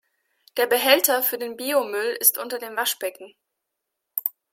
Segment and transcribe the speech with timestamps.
[0.57, 3.35] Der Behälter für den Biomüll ist unter dem Waschbecken.